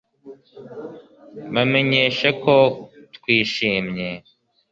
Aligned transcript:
Bamenyeshe 1.53 2.27
ko 2.43 2.55
twishimye 3.15 4.09